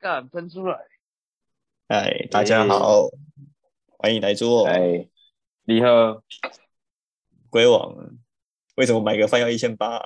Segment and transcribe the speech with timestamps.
[0.00, 0.78] 干喷出来。
[1.88, 3.10] 哎，大家好，
[3.98, 5.06] 欢迎来做哎，
[5.64, 6.22] 你好，
[7.50, 8.16] 龟王。
[8.76, 10.00] 为什么买个饭要一千八？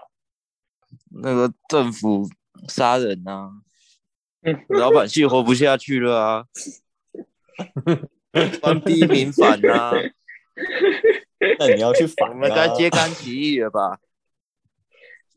[1.23, 2.29] 那个政府
[2.67, 3.53] 杀人啊，
[4.69, 6.47] 老百姓活不下去了啊，
[8.61, 9.93] 官逼民反啊，
[11.61, 14.01] 那你要去反、啊，我们该揭竿起义了吧？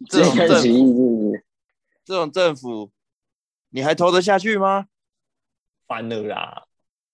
[0.07, 0.83] 这这种起义？
[2.03, 2.91] 这种政府，
[3.77, 4.87] 你还投得下去吗？
[5.85, 6.63] 翻了啦，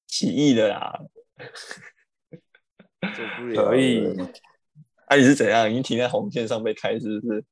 [0.07, 0.97] 起义了啦。
[3.03, 4.17] 受不了了可以，
[5.07, 5.69] 啊，你是怎样？
[5.69, 7.43] 已经停在红线上被开，是不是？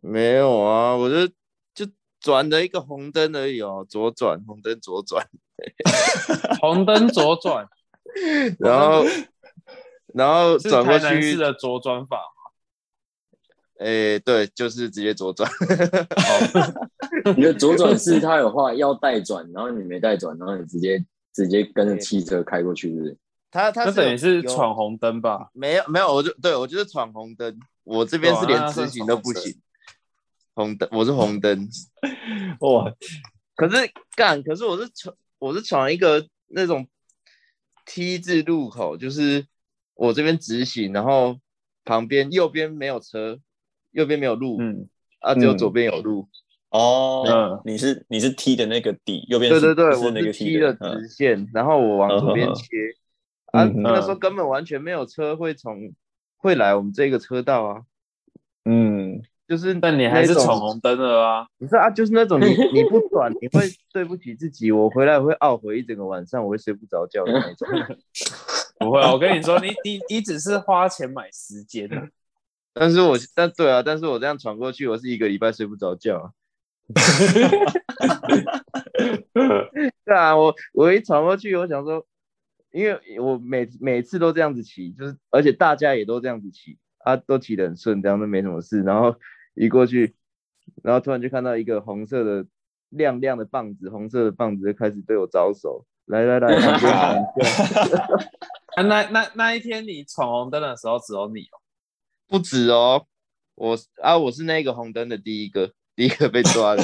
[0.00, 1.28] 没有啊，我就
[1.72, 5.24] 就转了一个红灯而已哦，左转，红灯左转，
[6.60, 7.68] 红灯左转，
[8.58, 9.04] 然后
[10.14, 12.20] 然后是转过去，的左转法。
[13.82, 15.50] 哎，对，就是直接左转。
[17.36, 23.16] 你的左转是他有话要带转，然后你没带转，然后你直接直接跟着汽车开过去，是不是？
[23.50, 25.50] 他他那等于是闯红灯吧？
[25.52, 29.60] 没有没有，我就对我就是闯红灯，我这边是连直行都不行。
[30.54, 31.68] 红灯，我是红灯，
[32.60, 32.90] 哇，
[33.54, 36.86] 可是干，可是我是闯我是闯一个那种
[37.84, 39.46] T 字路口，就是
[39.94, 41.38] 我这边直行，然后
[41.84, 43.38] 旁边右边没有车，
[43.92, 44.88] 右边没有路，嗯，
[45.20, 46.28] 啊，只有嗯左边有路。
[46.70, 52.64] 哦，嗯你是你是 T 的那个底，右边是对对对，我是那个 T 的直线，然后我往左边切。
[53.52, 55.92] 啊，嗯那时候根本完全没有车会从
[56.38, 57.82] 会来我们这个车道啊，
[58.64, 61.46] 嗯，就是但你还是闯红灯了啊！
[61.58, 64.72] 不是啊，就是那种你 你不转，你会对不起自己。
[64.72, 67.68] 我回来会懊悔一整个晚上，我会睡不着觉的那种。
[68.80, 72.08] 不会，我跟你说，你你你只是花钱买时间啊。
[72.74, 76.30] 但是我但对啊，但是我这样闯过去，我是一个礼拜睡不着觉啊。
[80.04, 82.06] 对啊，我我一闯过去，我想说，
[82.72, 88.82] 因为我每每次都这样子骑，就是而且大家也都这样子骑啊，都骑得很顺，这样都没什么事。
[88.82, 89.14] 然后
[89.54, 90.14] 一过去，
[90.82, 92.46] 然后突然就看到一个红色的
[92.90, 96.48] 亮亮的棒子，红色的棒子就开始对我招手，来来来，
[98.82, 101.61] 那那那一天你闯红灯的时候，只有你哦。
[102.32, 103.04] 不止哦，
[103.56, 106.82] 我啊我是那个红灯的第一个，第一个被抓的，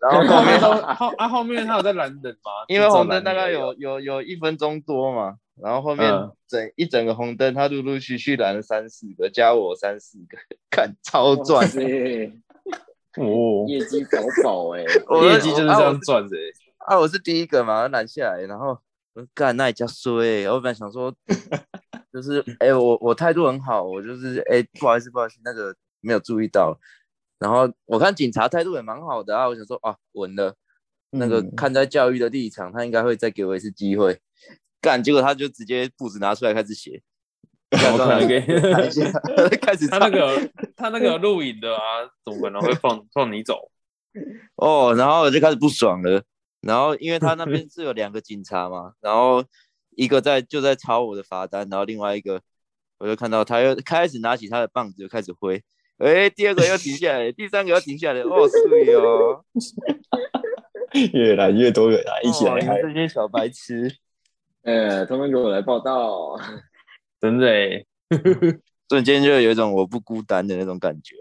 [0.00, 2.50] 然后后面后面都后啊后面他有在拦人吗？
[2.66, 10.36] 因为红灯大概有有有一分钟多嘛，然后后面嗯整、一整个红灯，他陆陆续续拦了三四个，加我三四个，
[10.68, 11.64] 看超赚
[13.16, 14.84] 哦，业绩饱饱哎！
[15.06, 16.52] 我业绩就是这样赚的欸。
[16.78, 18.78] 啊，我是第一个嘛，拦下来，然后
[19.14, 21.14] 我说干那也叫衰、欸，我本来想说，
[22.12, 26.78] 就是哎、我我态度很好，我就是哎、不好意思不好意思，那个没有注意到，
[27.38, 30.54] 然后我看警察态度也蛮好的啊，我想说啊稳了，
[31.10, 31.54] 那个嗯。
[31.56, 34.20] 看在教育的立场，他应该会再给我一次机会，
[34.80, 37.02] 干，结果他就直接簿子拿出来开始写，
[39.60, 40.50] 开始他那个。
[40.80, 43.68] 他那个有录影的啊，怎么可能会放放你走？
[44.54, 46.22] 哦，然后我就开始不爽了。
[46.60, 49.44] 然后因为他那边是有两个警察嘛，然后
[49.98, 52.40] 一个在就在抄我的罚单，然后另外一个
[52.98, 55.60] 我就看到他又开始拿起他的棒子就开始挥，
[55.96, 59.44] 哎，第二个又停下来，第三个又停下来，哦，对哦，
[61.12, 62.82] 越来越多人来， 一起哦你们来嗨。
[62.82, 63.92] 这些小白痴，
[64.62, 66.38] 呃，他们给我来报道。
[67.20, 67.84] 真的欸
[68.88, 71.16] 瞬间就有一种我不孤单的那种感觉，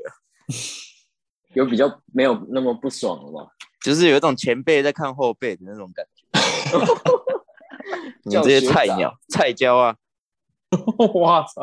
[1.56, 3.52] 有比较没有那么不爽了吧？
[3.84, 6.22] 就是有一种前辈在看后辈的那种感觉。
[8.24, 9.96] 你们这些菜鸟、菜椒啊，
[11.16, 11.62] 哇塞！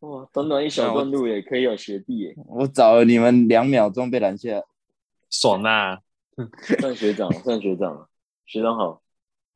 [0.00, 4.64] 哇，短短一小段路也可以有学弟耶，我找了你们两秒钟被拦下来，
[5.28, 6.00] 爽啊！
[6.78, 8.08] 算学长，算学长，
[8.46, 9.02] 学长好。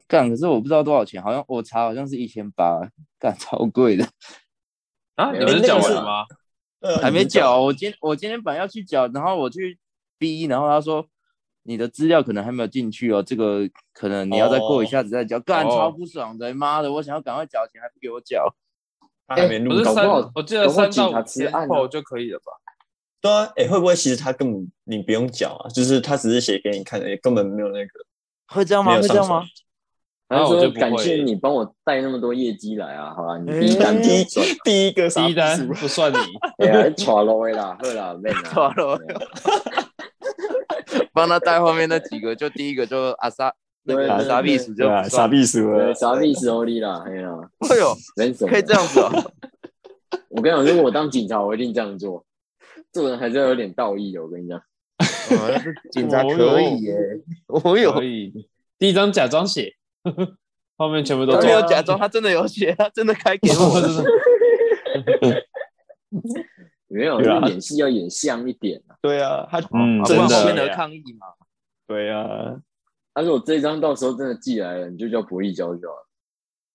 [0.07, 4.07] 干，可是我不知道多少钱，好像我查好像是一千八，干超贵的。
[5.15, 6.25] 啊，你们是有那个是讲完了吗？
[6.81, 9.79] 呃还没缴，我今我今天本来要去缴，然后我去
[10.19, 11.09] 逼，然后他说
[11.65, 18.55] 你的资料可能还没有进去哦，这个可能你要再过一下子再交，干、哦超不爽的，妈的，我想要赶快缴钱还不给我缴，
[19.27, 19.77] 他还没录到。
[19.77, 22.53] 不是三搞不好，我记得搞不好三到五天后就可以了吧？
[23.21, 25.69] 对啊，哎，会不会其实他根本你不用缴啊？
[25.71, 27.91] 就是他只是写给你看的，也根本没有那个。
[28.49, 29.01] 会这样吗？
[29.01, 29.43] 会这样吗？
[30.27, 36.17] 他就说那我就感谢你帮我带那么多业绩来啊，好吧，你哎第一单第一赚，第一个第一单不算你，
[36.65, 38.99] 哎呀，错了啦，好啦， 免啦，错了
[41.15, 45.95] 帮他带后面那几个，就第一个就阿萨那对对个傻逼对鼠就傻逼输了对，。
[45.95, 47.31] 傻逼时候你啦，哎呀，
[47.71, 49.33] 哎呦，人手可以这样子哦，
[50.31, 52.25] 我跟你讲，如果我当警察，我一定这样做。
[52.93, 54.59] 做人还是要有点道义的，我跟你讲。
[54.59, 54.63] 啊
[55.91, 56.97] 警察可以耶，
[57.49, 58.49] 我有可以。
[58.79, 59.75] 第一张假装写，
[60.77, 63.81] 后面全部都没有假装，他真的有写，他真的开给我。
[66.99, 68.97] 没有，就是演戏要演像一点啊。
[69.03, 70.17] 对啊，他嗯真
[70.55, 71.27] 的抗议嘛。
[71.87, 72.57] 对啊，
[73.13, 76.09] 他说我这张到时候真的寄来了，你就叫博弈交就好了。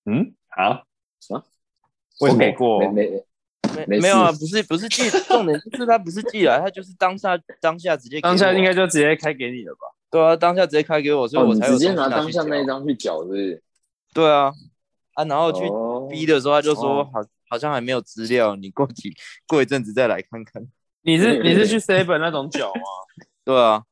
[0.05, 0.83] 嗯，好，
[1.19, 1.43] 什么？
[2.19, 3.09] 我给过没，没
[3.75, 9.87] 没没没有啊，不是不是寄，重点就是他不是寄来，他就是当下当下直接当下应该就直接开给你了吧？
[10.11, 13.63] 对啊，当下直接开给我，所以哦，我才有你直接拿当下那一张去缴，是不是？
[14.13, 14.51] 对啊
[15.13, 19.13] 啊，然后去哦逼的时候，他就说哦好好像还没有资料，你过几
[19.47, 20.65] 过一阵子再来看看。
[21.01, 22.81] 你是你是去 seven 那种缴吗？
[23.43, 23.83] 对啊，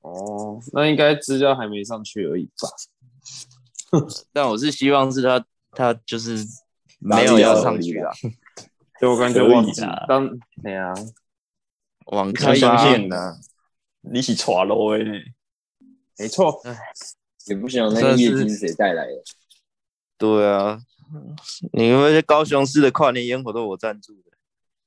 [0.00, 4.00] 哦，那应该资料还没上去而已吧？
[4.32, 6.44] 但我是希望是他他就是
[6.98, 8.10] 没有要上去啊，
[8.98, 10.30] 对我感觉忘记啦当
[10.62, 10.94] 对啊，
[12.06, 13.36] 网开一片呐。
[14.06, 15.02] 你是耍喽诶，
[16.18, 16.60] 没错，
[17.46, 19.22] 也不晓得那个业绩是谁带来的。
[20.18, 20.78] 对啊，
[21.72, 24.20] 你们那些高雄市的跨年烟火都我赞助的。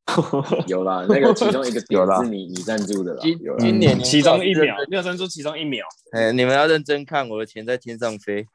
[0.67, 3.59] 有啦，那个其中一个有啦点是你你赞助的啦，今有啦。
[3.59, 8.47] 今年嗯其中一秒没有赞助其中一秒，哎，你们要认真看，我的钱在天上飞。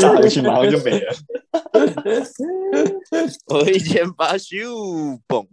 [0.00, 1.14] 炸回去马上就没了。
[3.48, 5.46] 我一千八咻嘣，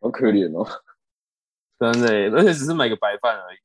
[0.00, 0.66] 好可怜哦。
[1.78, 3.58] 真的耶，而且只是买个白饭而已。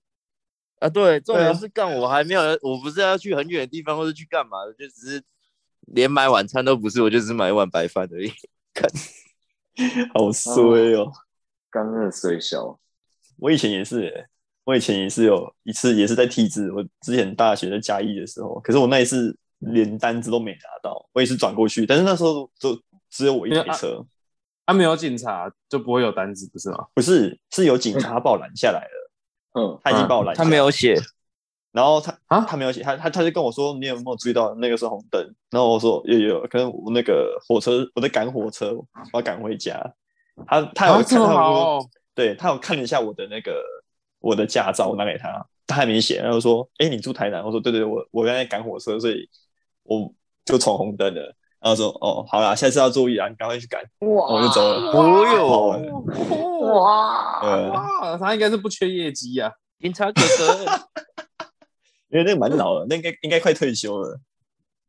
[0.77, 5.23] 啊，对，重点是干我还没有，我不是要去很远的地方，或者去干嘛的，就只是
[5.87, 8.31] 连买晚餐都不是，我就只买一碗白饭而已。
[8.73, 8.89] 看
[10.13, 11.11] 好衰哦！
[11.69, 12.79] 刚刚的水小，
[13.37, 14.27] 我以前也是耶，
[14.63, 24.03] 我以前也是有一次也是在 T 字，我之前大学在嘉义的时候，可是我那一次连单子都没拿到，我也是转过去，但是那时候就只有我一台车，
[24.65, 26.85] 他、没有警察就不会有单子，不是吗？
[26.93, 29.11] 不是是有警察把我拦下来了，
[29.59, 30.95] 嗯，他已经把我拦下来，他没有写，
[31.73, 35.19] 然后他啊他没有写，他他他就跟我说你有没有注意到那个是红灯？
[35.49, 39.83] 然后我说有有有，可能我那个火车我在赶火车，我要赶回家。
[40.47, 41.85] 他他有看他有好哦，
[42.15, 43.61] 对他有看了一下我的那个
[44.19, 47.43] 我的驾照，我拿给他，他还没写，然后说哎你住台南？
[47.43, 49.27] 我说对对，我我刚才赶火车，所以
[49.83, 50.13] 我
[50.45, 51.35] 就闯红灯了。
[51.59, 54.91] 然后说哦好啦，下次要注意啊，你赶快去赶，哇我就走了。
[54.91, 59.51] 哦跑哟，哇，呃，哇，他应该是不缺业绩啊。
[59.79, 60.65] 警察哥哥，
[62.13, 64.19] 因为那个蛮老了，那应该应该快退休了，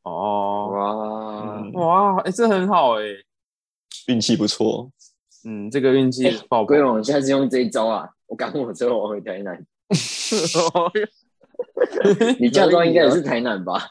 [0.02, 3.04] 哦，哇，嗯，哇，哎、这很好哎、
[4.08, 4.90] 运气不错。
[5.46, 6.94] 嗯，这个运气爆龟棚。
[6.94, 8.08] 王下次用这一招啊！
[8.26, 9.66] 我赶火车我回台南，
[12.40, 13.88] 你驾照应该也是台南吧？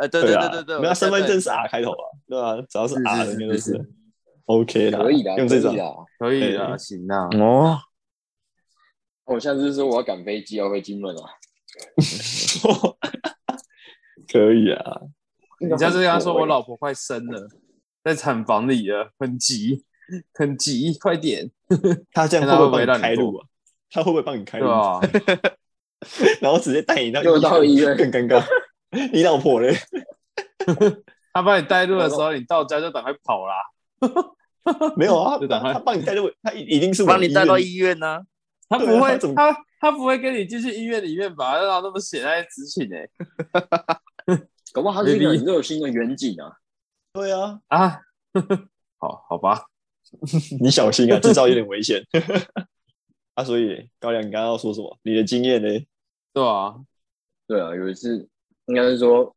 [0.00, 3.90] 呃，对对啊对对对，没有身份证是啊，R 开头啊，对啊，只要是是 R 的是应该都是是
[4.46, 6.08] OK 的，可以的，用这招可以的。
[6.18, 7.28] 可以的，对行啊。
[7.38, 7.78] 哦，
[9.26, 11.22] 我下次说我要赶飞机要回金门啊，
[14.30, 15.00] 可以啊，
[15.60, 17.48] 你下次跟他说我老婆快生了，
[18.04, 19.84] 在产房里了，很急，
[20.34, 21.50] 很急，快点，
[22.12, 23.46] 他这样会不会帮你让你做开路啊？
[23.90, 24.68] 他会不会帮你开路？
[24.68, 25.00] 啊？
[26.40, 28.44] 然后直接带你到又到医院更尴尬。
[29.12, 29.74] 你老婆嘞？
[31.32, 33.54] 他帮你带路的时候，你到家就赶快跑啦。
[34.96, 38.20] 没有啊，就赶快他他帮你带路，他一一定是帮你带到医医院呢。
[38.68, 41.56] 他不会，啊他他他不会跟你进去医院里面吧？
[41.58, 43.08] 让他那么写在执勤哎
[44.72, 46.44] 搞不好他是一个 Maybe 很热心的远景啊。
[46.46, 46.54] 院。
[47.12, 48.00] 对啊，啊，
[48.98, 49.64] 好好吧，
[50.60, 52.02] 你小心啊，制造有点危险。
[53.34, 54.98] 啊，所以高粱，你刚刚要说什么？
[55.02, 55.68] 你的经验呢？
[56.34, 56.74] 对啊，
[57.46, 58.28] 对啊，有一次
[58.66, 59.34] 应该是说，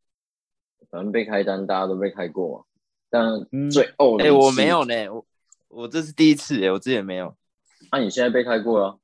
[0.90, 2.64] 反正被开单，大家都被开过嘛。
[3.08, 5.24] 但嗯最哦的哎，我没有呢，我
[5.68, 7.34] 我这是第一次哎，我之前没有。
[7.90, 8.98] 那、你现在被开过了？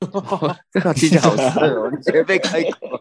[0.72, 3.00] 这个听起来好色哦，你没被开过？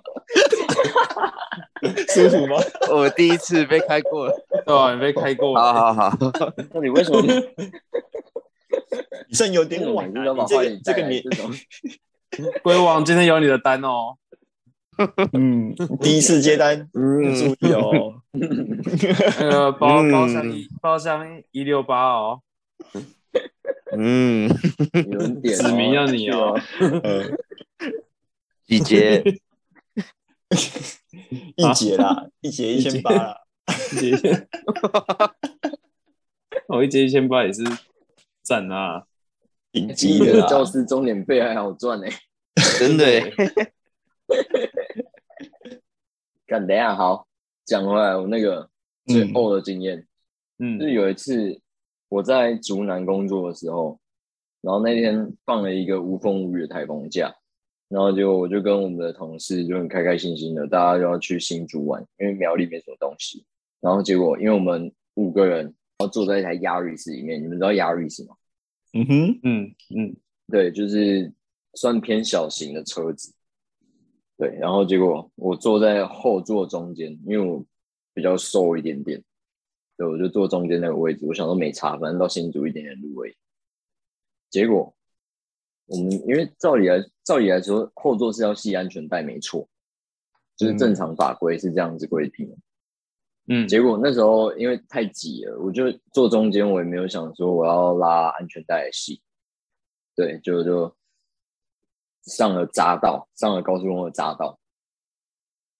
[2.13, 2.57] 舒服吗？
[2.91, 4.33] 我第一次被开过了。
[4.65, 6.17] 对啊，你被开过好了，好好，
[6.73, 7.21] 那你为什么
[9.27, 10.23] 你算有点晚啊！
[10.23, 11.51] 你这个这个年来这种？
[12.63, 14.15] 龟王今天有你的单哦。
[15.33, 18.21] 嗯，第一次接单，嗯，注意哦。
[18.31, 22.41] 那 个包嗯包厢一包厢一六八哦，
[23.97, 24.49] 嗯，
[25.11, 26.57] 有人点、哦，指名要你哦。
[26.59, 27.01] 是哦。
[27.03, 27.37] 嗯，
[28.65, 29.23] 季节，
[31.55, 33.37] 一节啦，一节一千八啦。
[33.91, 34.47] 一节，
[36.67, 37.63] 我一节一千八也是
[38.41, 39.03] 赞啊。
[39.71, 40.47] 顶级的啦。
[40.47, 42.05] 教师钟点费还好赚呢、
[42.77, 43.27] 真的耶，
[46.45, 47.27] 干，等一下好，
[47.65, 48.69] 讲回来，我那个
[49.07, 50.05] 最后的经验，
[50.59, 50.77] 嗯。
[50.77, 51.59] 就是有一次
[52.13, 53.99] 我在竹南工作的时候，
[54.61, 57.33] 然后那天放了一个无风无雨的台风假，
[57.89, 63.43] 然后就我就跟我们的同事就很开开心心的，大家就要去新竹玩，因为苗栗没什么东西。
[63.81, 68.35] 然后结果因为我们五个人，然后坐在一台 Yaris 里面，你们知道 Yaris 吗？
[68.93, 70.15] 嗯哼，嗯嗯，
[70.51, 71.33] 对，就是
[71.73, 73.33] 算偏小型的车子。
[74.37, 77.65] 对，然后结果我坐在后座中间，因为我
[78.13, 79.19] 比较瘦一点点，
[80.03, 81.25] 对，我就坐中间那个位置。
[81.25, 83.35] 我想说没差，反正到新竹一点点路而已。
[84.49, 84.93] 结果
[85.85, 89.65] 我们因为照理来照理来说，后座是要系安全带，没错，
[90.57, 92.57] 就是正常法规是这样子规定的。
[93.47, 99.21] 嗯，结果那时候因为太挤了，我就坐中间，我也没有想说我要拉安全带系，
[100.15, 100.93] 对，就就
[102.23, 104.59] 上了匝道，上了高速公路的匝道，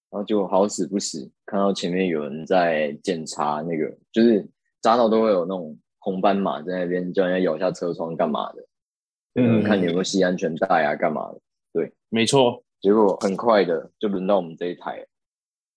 [0.10, 4.48] 然后就好死不死看到前面有人在检查那个，就是
[4.82, 8.65] 匝道都会有那种红斑马在那边叫人家摇下车窗干嘛的，
[9.36, 11.41] 嗯，看你有没有系安全带啊，干嘛的，
[11.74, 11.91] 对。
[12.10, 15.03] 没错，结果很快的就轮到我们这一台，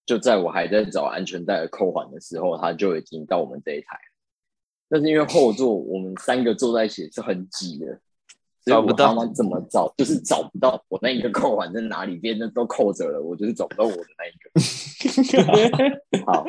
[0.04, 4.12] 就在我还在找安全带的扣环的时候，他就已经到我们这一台了。
[4.88, 8.00] 但是因为后座我们三个坐在一起是很挤的，
[8.66, 14.50] 找不到怎么找就是找不到我那一个扣环在哪里，别人都扣着了，我就是找不到我的那一个。
[16.26, 16.44] 好，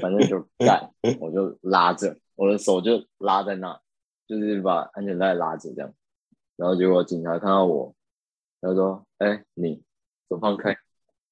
[0.00, 0.90] 反正就干，
[1.20, 3.80] 我就拉着我的手就拉在那，
[4.26, 5.94] 就是把安全带拉着这样。
[6.56, 7.94] 然后结果警察看到我，
[8.60, 9.80] 他说：“哎、你
[10.28, 10.76] 手放开。”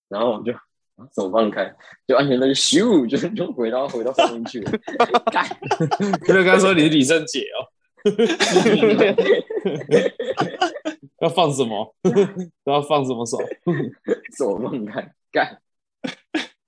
[0.08, 1.74] 然后我就啊手放开，
[2.06, 4.70] 就安全带就咻，就就回到回到上面去了。
[5.30, 5.44] 干，
[6.28, 7.66] 因为刚刚说你是李圣杰哦，
[11.20, 11.94] 要放什么？
[12.64, 13.38] 要放什么手？
[14.36, 15.60] 手放开，干。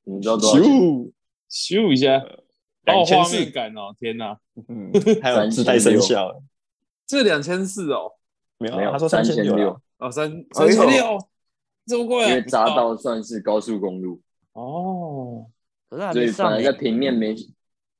[0.04, 0.62] 你知道多少钱？
[0.62, 1.10] 咻，
[1.50, 2.22] 咻一下，
[2.84, 3.94] 两千四面感哦！
[3.98, 4.36] 天哪，
[4.68, 4.90] 嗯，
[5.22, 6.42] 还有自带声效，
[7.06, 8.12] 这两千四哦，
[8.58, 11.18] 没有啊，没有他说三千六，哦三哎三千六，
[11.86, 12.28] 这么贵啊？
[12.30, 14.20] 因为匝道算是高速公路，
[14.52, 15.46] 哦，
[15.88, 17.34] 可是还所以反而在平面没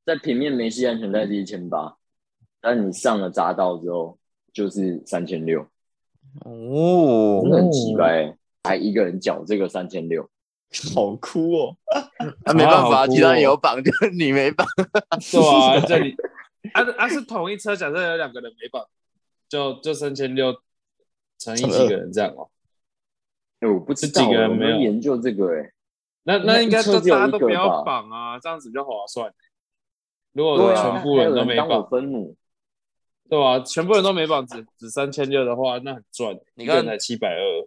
[0.04, 1.96] 在平面没系安全带是一千八，
[2.62, 4.16] 但你上了匝道之后
[4.52, 5.66] 就是三千六，
[6.44, 10.30] 哦真，的很奇怪、还一个人缴这个三千六，
[10.94, 11.76] 好酷哦，
[12.46, 14.64] 啊没办法，其他人有绑，就你没绑。
[15.32, 16.14] 对啊，这里
[16.72, 18.86] 啊啊是同一车，假设有两个人没绑，
[19.48, 20.54] 就就三千六
[21.38, 22.48] 乘以几个人这样哦。
[23.58, 25.72] 哎、我不知道，几个人我没有研究这个、哎，
[26.22, 29.34] 那那应该大家都不要绑啊，这样子比较划算。
[30.32, 32.34] 如果全部人都没绑，分母，
[33.28, 36.36] 对吧、全部人都没绑，只只三千六的话，那很赚。
[36.54, 37.66] 你看才七百二，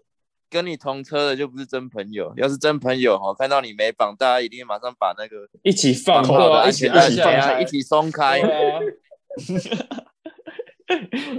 [0.49, 8.41] 跟你同车的就不是真朋友，要是真朋友哈，看到你没绑，大家一定马上把那个一起放，绑好的对啊，一起安全带按下来，一起松开，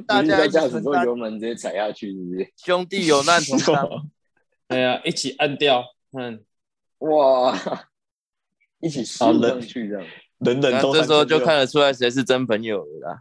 [0.09, 2.53] 大家一起这样子做油门直接踩下去，是不是？
[2.57, 3.89] 兄弟有难同 当。
[4.69, 5.85] 对啊，一起按掉，
[6.19, 6.45] 嗯，
[6.99, 7.57] 哇，
[8.81, 10.05] 一起好输上去这样，
[10.41, 13.21] 人人这时候就看得出来谁是真朋友了啦。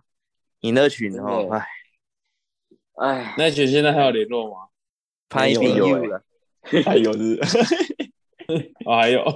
[0.61, 1.65] 你那群真哦，的哎，
[2.95, 4.67] 哎，那群现在还有联络吗？
[5.29, 6.23] 拍有有了，
[6.85, 7.39] 还有是
[8.85, 9.23] 哦，还有，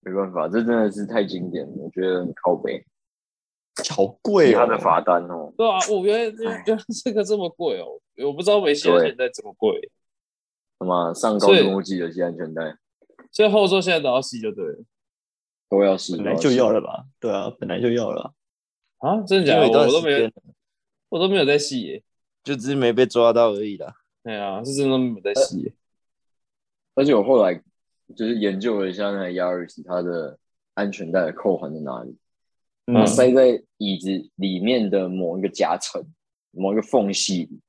[0.00, 2.84] 没办法，这真的是太经典了，我觉得很靠背。
[3.88, 4.58] 好贵哦。
[4.58, 6.24] 他，的罚单哦，对啊，我原来
[6.66, 9.90] 原来这个这么贵哦，我不知道美系的现在这么贵，
[10.78, 12.76] 什么上高中我记得系安全带。
[13.30, 14.78] 所以后座现在都要系就对了
[15.70, 17.06] 都要系，本来就要了吧？
[17.18, 18.34] 对啊，本来就要了。
[18.98, 19.66] 啊，真的假的？
[19.66, 20.30] 我都没有，
[21.08, 22.02] 我都没有在系耶，
[22.44, 23.94] 就只是没被抓到而已啦。
[24.22, 25.72] 对啊，是真的没有在系耶，
[26.94, 27.54] 而且我后来
[28.14, 30.36] 就是研究了一下那个 Yaris 它的
[30.74, 32.14] 安全带的扣环在哪里，
[32.86, 36.04] 它嗯塞在椅子里面的某一个夹层、
[36.50, 37.60] 某一个缝隙里。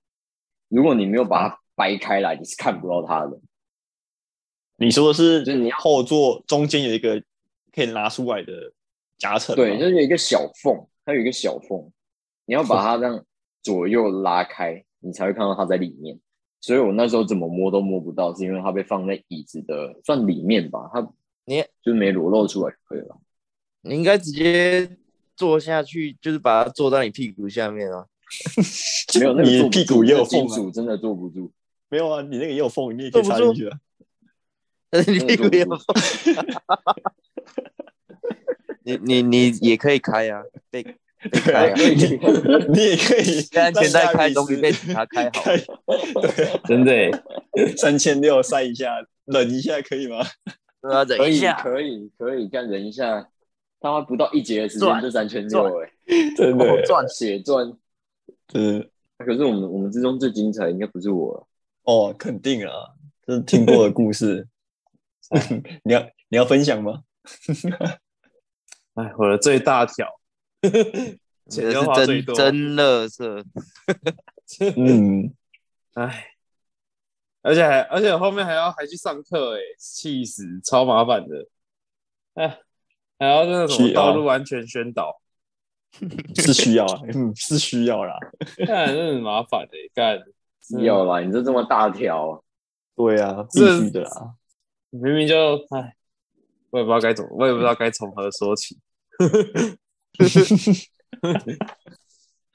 [0.67, 3.39] 如果你没有把它掰开来，你是看不到它的。
[4.77, 7.23] 你说的是，就是你后座中间有一个
[7.73, 8.73] 可以拿出来的
[9.17, 11.91] 夹层吗，对，就是有一个小缝，它有一个小缝，
[12.45, 13.25] 你要把它这样
[13.61, 16.19] 左右拉开，你才会看到它在里面。
[16.59, 21.07] 所以我那时候怎么摸都摸不到，是因为它被放在椅子的算里面吧，它
[21.45, 23.17] 你就没裸露出来就可以了。
[23.81, 24.97] 你应该直接
[25.35, 28.05] 坐下去，就是把它坐到你屁股下面啊。
[29.19, 31.51] 没有那个你屁股也有缝真的坐不住。
[31.89, 33.79] 没有啊，你那个也有缝，你也可以插进去啊。
[34.89, 35.95] 但是 你屁股也有坐缝。
[38.83, 41.85] 你你你也可以开啊，被开啊，你
[42.73, 45.43] 你也可以 被安全带开让总比被察开好。
[46.67, 47.11] 真的耶，
[47.77, 48.95] 三千六塞一下，
[49.25, 50.25] 忍一下可以吗？
[50.81, 53.29] 对啊，可以忍一下，可以可以，干忍一下，
[53.79, 55.89] 他妈不到一节的时间赚就三千六，哎，
[56.35, 57.71] 真的哦赚血赚。
[58.47, 61.47] 真的可是我们我们之中最精彩应该不是我了，
[61.83, 62.71] 哦，肯定啊，
[63.25, 64.47] 这是听过的故事。
[65.83, 67.03] 你要你要分享吗？
[68.95, 70.07] 哎，我的最大条，
[71.49, 73.43] 钱是真最多，真乐色，
[74.77, 75.33] 嗯，
[75.95, 76.27] 哎，
[77.41, 81.47] 而且还而且后面还要还去上课，哎，气死，超麻烦的，
[82.35, 82.59] 哎，
[83.17, 85.21] 还要那个什么道路安全宣导，
[86.35, 88.17] 是需要啊，嗯，是需要啦。
[88.65, 90.17] 干，真的很麻烦的，干，
[90.73, 92.43] 嗯有啦，你这这么大条，
[92.95, 94.35] 对啊，必须的啦。
[94.89, 95.95] 明明就哎，
[96.71, 98.79] 我也不知道该怎么，我也不知道该从何说起。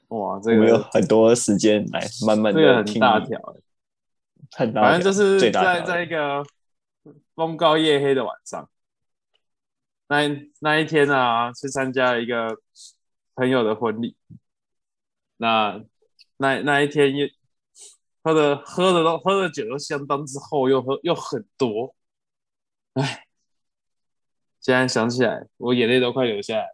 [0.09, 3.61] 哇，这我们有很多时间来慢慢这个很的听你，大条，欸
[4.51, 6.41] 很大反正就是在在一个
[7.35, 8.69] 风高夜黑的晚上，
[10.07, 12.57] 那一那一天啊，去参加了一个
[13.35, 14.15] 朋友的婚礼。
[15.35, 15.83] 那
[16.37, 17.29] 那那一天也
[18.23, 21.93] 喝的喝的都喝的酒都相当之后，又喝又很多，
[22.93, 23.26] 唉，
[24.67, 26.65] 现在想起来，我眼泪都快流下来。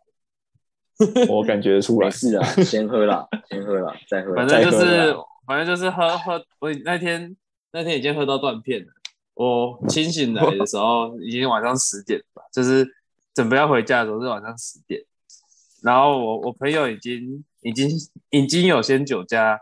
[1.30, 2.08] 我感觉出来。
[2.08, 4.48] 没事啊，先喝啦，先喝啦，再喝啦。
[4.48, 7.38] 反正就是反正就是喝喝，我那天
[7.72, 8.88] 那天已经喝到断片了。
[9.36, 12.84] 我清醒来的时候已经晚上十点吧，就是
[13.36, 15.00] 准备要回家的时候是晚上十点。
[15.84, 17.88] 然后我我朋友已经已经
[18.32, 19.60] 已经有先酒驾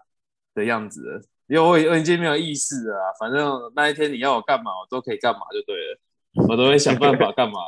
[0.55, 3.11] 的样子了，因为我已我已经没有意识了啊。
[3.19, 5.99] 反正那一天你要我干嘛，我都可以干嘛就对了，
[6.47, 7.59] 我都会想办法干嘛。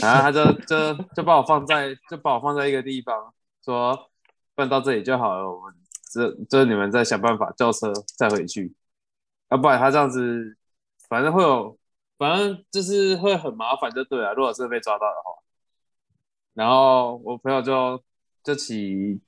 [0.00, 3.32] 然后他就就就把我放在就把我放在一个地方，
[3.64, 4.10] 说
[4.54, 5.74] 办到这里就好了，我们
[6.12, 8.74] 这这你们再想办法叫车再回去，
[9.50, 10.56] 要不然他这样子，
[11.08, 11.78] 反正会有，
[12.16, 14.34] 反正就是会很麻烦就对了。
[14.34, 15.42] 如果是被抓到的话，
[16.54, 18.02] 然后我朋友就
[18.42, 19.20] 就骑，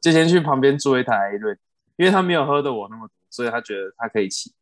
[0.00, 1.56] 就先去旁边租一台 A 瑞，
[1.96, 4.54] 因为他没有喝的我那么多，所以他觉得他可以骑。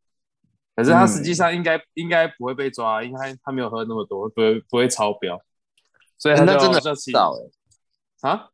[0.80, 5.40] 可是他实际上应该、应该不会被抓，因为他他没有喝那么多，不会不会超标，
[6.16, 7.34] 所以那真的就骑少
[8.22, 8.48] 哎，啊。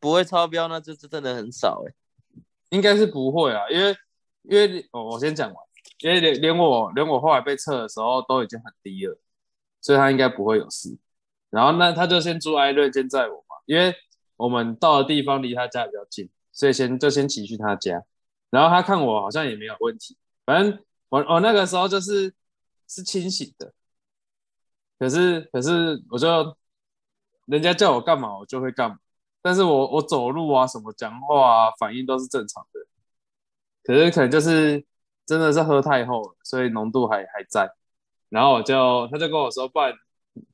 [0.00, 1.92] 不会超标那就是真的很少哎。
[2.70, 3.96] 应该是不会啊，因为
[4.42, 5.56] 因为哦，我先讲完，
[6.00, 9.18] 因为连连我连我后来被测的时候都已经很低了，
[9.80, 10.96] 所以他应该不会有事。
[11.50, 13.94] 然后那他就先住艾瑞，先载我嘛，因为
[14.36, 18.02] 我们到的地方离他家比较近，所以先就先骑去他家。
[18.50, 22.34] 然后他看我好像也没有问题，反正我我那个时候就是
[22.86, 23.72] 是清醒的，
[24.98, 26.56] 可是可是我就
[27.46, 28.98] 人家叫我干嘛我就会干嘛。
[29.40, 32.80] 但是我我走路啊，什么讲话啊，反应都是正常的。
[33.84, 34.84] 可是可能就是
[35.24, 37.72] 真的是喝太厚了，所以浓度还还在。
[38.28, 39.94] 然后我就他就跟我说，不然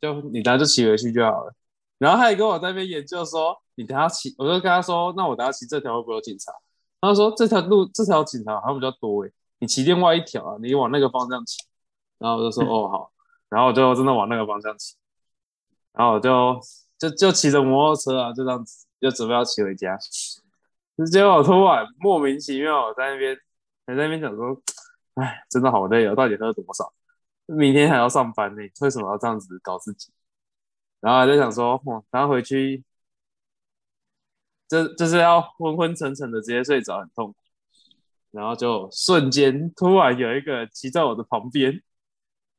[0.00, 1.52] 就你等下就骑回去就好了。
[1.98, 6.52] 然后他也跟我在那边研究说，你等下骑，我就跟他说，那我等下骑这条会不会有警察？
[7.00, 11.58] 他说这条路这条警察好像比较多诶，你骑另外一条啊，你往那个方向骑。
[12.18, 13.12] 然后我就说哦好，
[13.48, 14.96] 然后我就真的往那个方向骑，
[15.92, 16.60] 然后我就。
[16.96, 19.98] 就就骑着摩托车啊，就这样子，就准备要骑回家。
[21.12, 23.36] 结果我突然莫名其妙我在那边，
[23.84, 24.56] 还在那边想说，
[25.14, 26.94] 哎，真的好累哦，到底喝多少？
[27.46, 30.12] 明天还要上班呢，为什么要这样子搞自己？
[31.00, 32.84] 然后还在想说，哇，然后回去，
[34.68, 37.36] 这就是要昏昏沉沉的直接睡着，很痛苦。
[38.34, 41.80] 然后就瞬间突然有一个骑在我的旁边，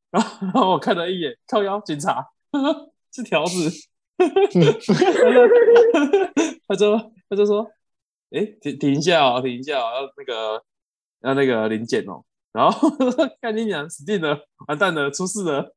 [0.09, 2.25] 然后我看了一眼，靠腰警察，
[3.11, 3.69] 是条子。
[6.67, 6.97] 他就
[7.29, 7.69] 他就说
[8.31, 10.63] ：“哎、停停一下哦，停一下哦，那个
[11.21, 12.89] 要那个临检哦。”然后
[13.41, 15.75] 看你娘，死定了，完蛋了，出事了！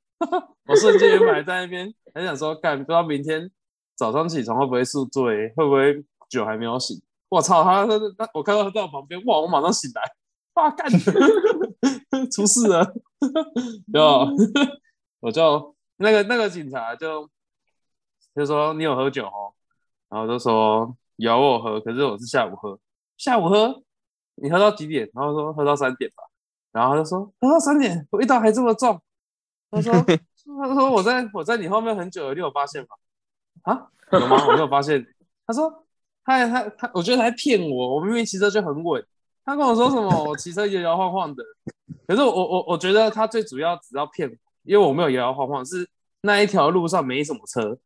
[0.67, 3.51] 我瞬间原本在那边，还想说，干不知道明天
[3.97, 6.97] 早上起床会不会宿醉，会不会酒还没有醒？
[7.29, 10.03] 我操，他他他，我看到他在我旁边，哇，我马上醒来，
[10.55, 10.91] 哇干，
[12.33, 12.85] 出事了！
[13.93, 14.01] 就
[15.21, 17.29] 我就那个那个警察就。
[18.35, 19.51] 就说你有喝酒哦，
[20.09, 22.79] 然后就说有我喝，可是我是下午喝，
[23.17, 23.83] 下午喝，
[24.37, 25.11] 你喝到几点？
[25.13, 26.23] 然后说喝到三点吧，
[26.71, 29.01] 然后他就说喝到三点，味道还这么重。
[29.73, 29.93] 他说
[30.63, 32.89] 他说我在我在你后面很久了，你有发现吗？
[33.63, 34.47] 啊，有吗？
[34.47, 35.05] 我没有发现。
[35.45, 35.88] 他说
[36.37, 39.03] 他他他，我觉得他在骗我，我明明骑车就很稳。
[39.45, 40.25] 他跟我说什么？
[40.25, 41.43] 我骑车摇摇晃晃的，
[42.07, 45.89] 可是我我我觉得他最主要只要骗我，因为我没有摇摇晃晃，是
[46.21, 47.79] 那一条路上没什么车。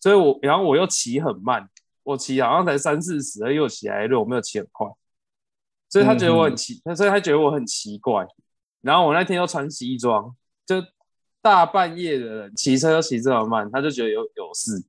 [0.00, 1.68] 所以我，然后我又骑很慢，
[2.04, 4.86] 我骑好像才三四十，而又骑来路，我没有骑很快，
[5.88, 8.24] 所以他觉得我很奇，所以他觉得我很奇怪。
[8.80, 10.76] 然后我那天又穿西装，就
[11.42, 14.84] 大半夜的人骑车又骑这么慢，他就觉得有有事。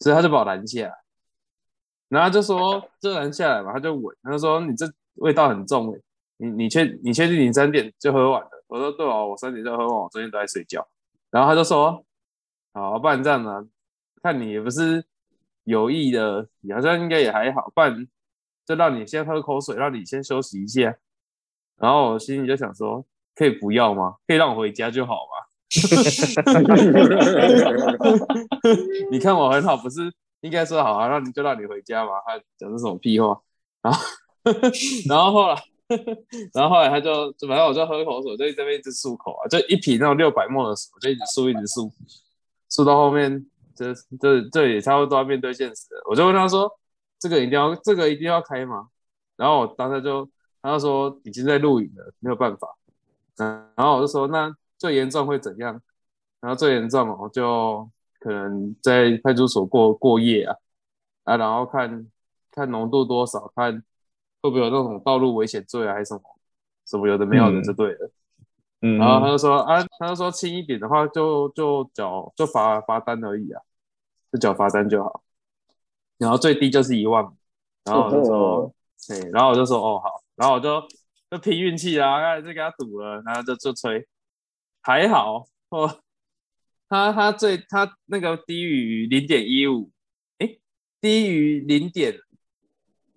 [0.00, 0.94] 所以他就把我拦下来，
[2.08, 6.00] 然后他就说这人下来嘛，他就闻，他就说你这味道很重欸
[6.38, 8.50] 你你确你确定你三点就喝完了？
[8.68, 10.86] 我说对哦，我三点就喝完，我昨天都在睡觉。
[11.30, 12.04] 然后他就说，
[12.74, 13.66] 好，不然这样呢，
[14.22, 15.04] 看你也不是
[15.64, 18.06] 有意的，你好像应该也还好，不然
[18.66, 20.94] 就让你先喝口水，让你先休息一下。
[21.78, 24.16] 然后我心里就想说，可以不要吗？
[24.26, 25.46] 可以让我回家就好吗？
[29.10, 30.12] 你看我很好，不是
[30.46, 32.12] 应该说好啊，让你就让你回家嘛？
[32.24, 33.38] 他讲的什么屁话？
[33.82, 34.00] 然后，
[35.08, 35.62] 然后后来，
[36.54, 37.12] 然后后来他就，
[37.46, 41.90] 反正我就喝口水，就在那边一直漱口啊，就一瓶那种六百沫的水，就一直漱，一直漱，
[42.70, 46.02] 漱到后面，这这这也差不多要面对现实了。
[46.08, 46.70] 我就问他说
[47.18, 48.88] ：“这个一定要，这个一定要开吗？”
[49.36, 50.28] 然后我当时就，
[50.62, 52.74] 他就说已经在录影了，没有办法。
[53.36, 55.80] 嗯，然后我就说那最严重会怎样？
[56.40, 57.90] 然后最严重我，就
[58.26, 60.56] 可能在派出所过过夜啊，
[61.22, 62.10] 啊，然后看
[62.50, 63.84] 看浓度多少，看
[64.42, 66.22] 会不会有那种道路危险罪啊，还是什么
[66.84, 68.10] 什么有的没有的就对了。
[68.80, 73.62] 嗯，然后他就说啊，他就说轻一点的话就就缴就罚罚单而已啊，
[74.32, 75.22] 就缴罚单就好。
[76.18, 77.24] 然后最低就是一万，
[77.84, 78.74] 然后我就说，
[79.06, 80.82] 对，然后我就说哦好，然后我就
[81.30, 84.04] 就拼运气啦，开始就给他赌了，然后就就吹，
[84.82, 86.00] 还好哦，
[86.88, 89.90] 他他最它那个低于零点一五，
[90.38, 90.56] 哎，
[91.00, 92.14] 低于零点，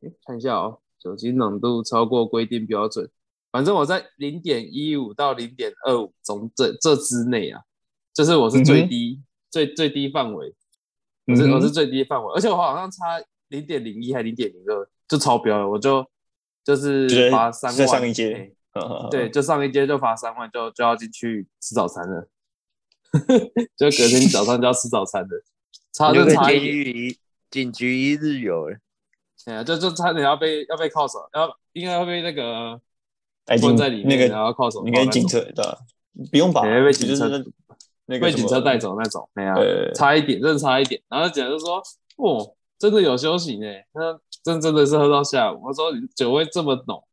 [0.01, 3.09] 哎，看一下哦，酒精浓度超过规定标准。
[3.51, 7.61] 反正我在零点一五到零点二五中这这之内啊，
[8.13, 10.53] 就是我是最低、最最低范围，
[11.25, 16.05] 我是、我是最低范围，而且我好像差零点零一还零点零二就超标了，我就
[16.63, 18.53] 就是罚三再万，上一阶，
[19.09, 22.27] 对，就上一阶就罚三万，就就要进去吃早餐了，
[23.77, 25.35] 就隔天早上就要吃早餐的，
[25.91, 27.17] 差就差一点，狱一
[27.49, 28.77] 警局一日游了。
[29.45, 32.79] 哎呀，就就差点要被要被铐手，要应该要被那个
[33.61, 35.77] 关在里面，那个然后铐手铐那种应该警车对吧？
[36.31, 36.61] 不用吧？
[36.61, 37.43] 对被警车那
[38.05, 41.01] 那个被警车带走那种，没啊呃，差一点，真的差一点。
[41.07, 41.81] 然后姐就说
[42.17, 47.03] ：“哦，真的有休息呢，那真真的是喝到下午。”我说：“你酒味这么浓，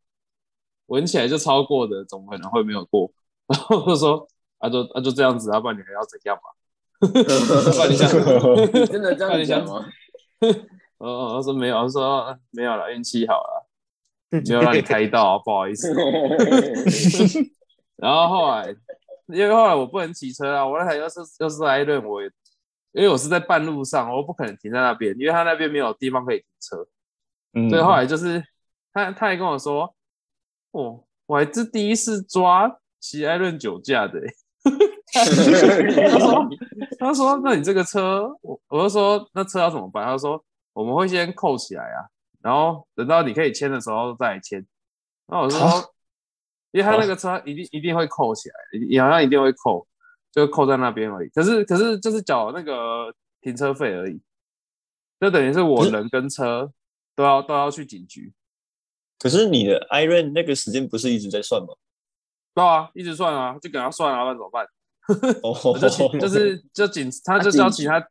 [0.86, 3.10] 闻起来就超过的，怎么可能会没有过？”
[3.46, 4.26] 然后我就说
[4.66, 6.50] ：“啊就啊就这样子，要不然你还要怎样嘛？
[6.98, 8.10] 不然你想，
[8.86, 9.86] 真的 这样讲吗？
[10.98, 13.66] 哦 哦，他说没有，他说啊没有了，运气好了，
[14.30, 15.92] 没有让你开到，不好意思。
[17.96, 18.74] 然后后来，
[19.28, 22.30] 因为后来我不能骑车啊，我那台又是又是艾伦，我也
[22.92, 26.86] 因为我是在半路上，我不可能停在那边，因为他那边没有地方可以停车，
[27.54, 28.42] 嗯所以后来就是
[28.92, 29.94] 他他还跟我说，
[30.70, 34.26] 哦，我还是第一次抓骑艾伦酒驾的欸、
[35.14, 36.48] 他说
[36.98, 40.04] 他说 那你这个车，我我就说那车要怎么办？
[40.04, 40.42] 他说
[40.72, 42.06] 我们会先扣起来啊，
[42.42, 44.64] 然后等到你可以签的时候再来签。
[45.26, 45.94] 然后我说，
[46.72, 48.54] 因为他那个车一定一定会扣起来，
[48.88, 49.86] 一好像一定会扣，
[50.32, 51.28] 就扣在那边而已。
[51.30, 54.20] 可是可是就是缴那个停车费而已，
[55.20, 56.72] 就等于是我人跟车
[57.14, 58.32] 都要都要去警局。
[59.18, 61.68] 可是你的 Iron 那个时间不是一直在算吗？
[62.54, 64.66] 对啊，一直算啊，就给他算啊，那怎么办？
[65.80, 68.04] 就 请就是就警，他就叫其他，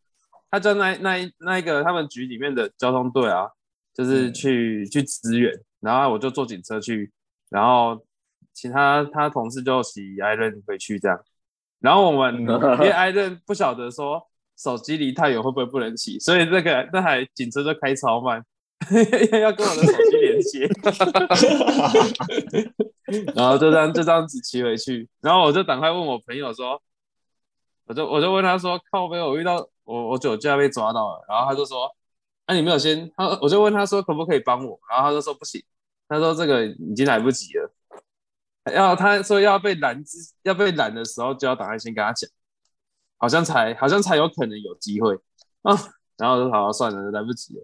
[0.49, 3.47] 他叫那那一那一个他们局里面的交通队啊，
[3.93, 7.11] 就是去、去支援，然后我就坐警车去，
[7.49, 8.01] 然后
[8.53, 11.19] 其他他同事就骑艾伦回去这样，
[11.79, 12.39] 然后我们
[12.79, 14.21] 因为艾伦不晓得说
[14.57, 18.41] 手机离太远会不会不能骑，所以那个那台警车就开超慢，
[19.41, 20.69] 要跟我的手机连接。
[23.35, 26.81] 然后就这样就这样子骑回去，然后我就赶快问我朋友说，
[27.85, 31.87] 我就我就问他说，靠背我遇到我我酒驾被抓到了，然后他就说，
[32.47, 35.63] 那、你没有先，他我就问他说可不可以帮我，然后他就说不行，
[36.07, 37.71] 他说这个已经来不及了，
[38.73, 42.27] 要他说要被拦之要被拦的时候就要赶快先跟他讲，
[43.17, 45.15] 好像才好像才有可能有机会。
[45.61, 45.73] 啊，
[46.17, 47.63] 然后我就好算了，来不及了，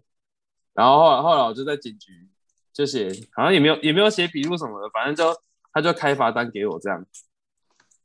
[0.74, 2.28] 然后后来后来我就在警局。
[2.74, 5.38] 就写好像也没有也没有写笔录什么的，反正就
[5.74, 7.06] 他就开罚单给我这样，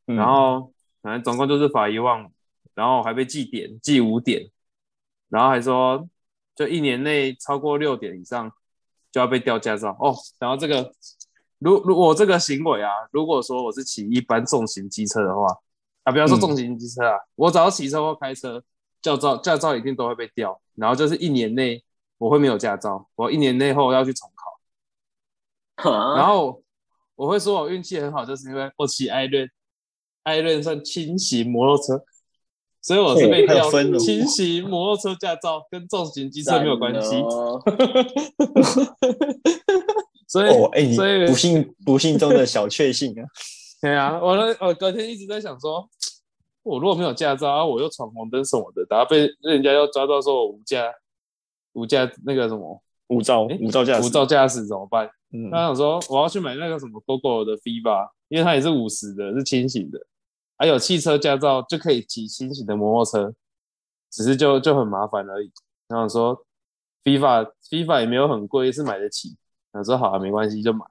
[0.07, 0.17] 嗯。
[0.17, 2.31] 然后反正总共就是罚一万五，
[2.75, 4.51] 然后还被记点记五点，
[5.29, 6.09] 然后还说
[6.55, 8.51] 就一年内超过六点以上
[9.13, 9.97] 就要被吊驾照。
[10.01, 10.15] 哦。
[10.39, 10.93] 然后这个
[11.59, 15.47] 如如我这个行为啊，如果说我是骑一般重型机车的话
[16.03, 16.41] 啊，不要说嗯。
[16.41, 18.63] 重型机车啊，我只要骑车或开车，
[19.01, 21.83] 驾照驾照一定都会被吊，然后就是一年内
[22.19, 24.31] 我会没有驾照，我一年内后要去重
[25.77, 25.93] 考。
[25.93, 26.63] 然然后
[27.15, 29.49] 我会说我运气很好，就是因为我骑艾伦，
[30.25, 32.03] 艾伦算轻型摩托车，
[32.83, 37.23] 所以我是被哦还有吊分哦轻型摩托车驾照，跟重型机车没有关系。
[40.29, 43.23] 所以，哦，哎，你所以不幸不幸中的小确幸啊！
[43.81, 45.89] 对啊，我呢，我隔天一直在想说，
[46.65, 50.93] 我如果没有驾照，啊、我又闯红灯什么的，然后被人家要抓到说我无驾
[51.75, 55.09] 无驾那个什么无照诶无照驾驶无照驾驶怎么办？
[55.33, 59.99] 嗯他想说我要去买那个什么 GoGo 的 Viva，因为它也是五十的，是轻型的，
[60.57, 63.35] 还有汽车驾照就可以骑轻型的摩托车，
[64.11, 65.53] 只是就就很麻烦而已。
[65.89, 66.45] 然后说
[67.05, 69.37] Viva Viva 也没有很贵，是买得起。
[69.73, 70.85] 他说好啊，没关系就买。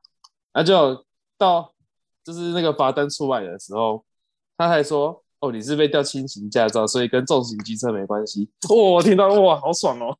[0.53, 1.05] 那就
[1.37, 1.73] 到
[2.23, 4.05] 就是那个罚单出来的时候，
[4.55, 8.49] 他还说哦你是被吊轻型驾照，所以跟重型机车没关系。
[8.69, 10.17] 哦，我听到哇好爽哦，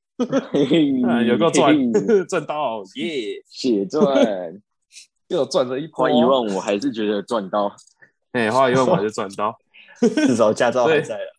[1.07, 1.75] 啊有个赚
[2.29, 4.61] 赚到耶，血赚，
[5.29, 6.05] 又赚了一波。
[6.05, 7.75] 花一万我还是觉得赚到。
[8.33, 9.57] 哎、花一万我就赚到。
[9.99, 11.33] 至少驾照还在了。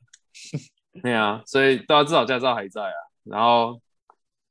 [1.03, 2.95] 对啊，所以大家至少驾照还在啊。
[3.25, 3.79] 然后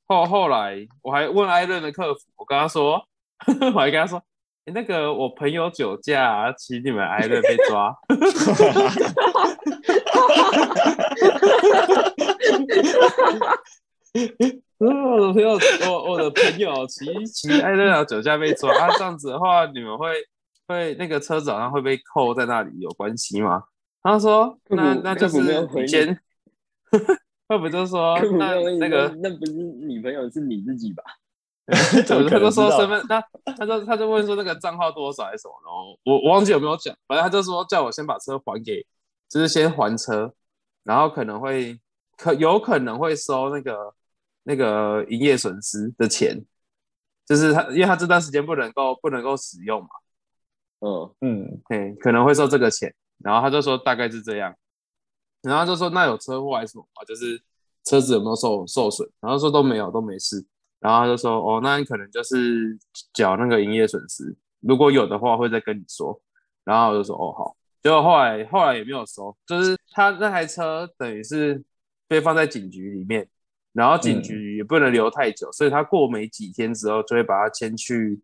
[0.05, 3.03] 后后来我还问艾伦的客服，我跟他说，
[3.73, 4.25] 我还跟他说，欸
[4.73, 7.95] 那个我朋友酒驾、骑你们艾乐被抓。
[14.77, 15.57] 我的朋友，
[15.89, 20.13] 我我的朋友骑骑艾乐的酒驾被抓啊，这样子的话，你们会
[20.67, 23.63] 会那个车子好像会被扣在那里有关系吗？
[24.01, 25.41] 他说，那那 就是
[25.87, 26.19] 先，
[27.47, 31.03] 会不就说那那个说那不是女朋友，是你自己吧？
[32.05, 33.19] 怎么他就说身份，他
[33.57, 38.85] 他就他就问说那个账号多少还是什么，然后我我忘记有没有讲，反正他就说叫我先把车还给，
[39.27, 40.31] 就是先还车，
[40.83, 41.79] 然后可能会
[42.17, 43.93] 可有可能会收那个
[44.43, 46.45] 那个营业损失的钱，
[47.25, 49.87] 就是他因为他这段时间不能够不能够使用嘛，
[50.81, 54.55] 嗯，嗯，对，可能会收这个钱，然后他就说大概是这样，
[55.41, 57.03] 然后就说那有车祸还是什么吗？
[57.07, 57.41] 就是
[57.83, 59.09] 车子有没有受受损？
[59.19, 60.45] 然后说都没有，都没事。
[60.85, 62.77] 然后他就说哦，那你可能就是
[63.11, 66.21] 缴那个营业损失，如果有的话会再跟你说。
[66.63, 71.63] 然后我就说哦好，结果后来后来也没有收，就是他那台车等于是
[72.07, 73.27] 被放在警局里面，
[73.73, 78.21] 然后警局也不能留太久，所以他过没几天之后就会把他牵去